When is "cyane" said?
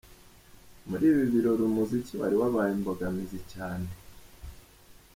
3.51-3.89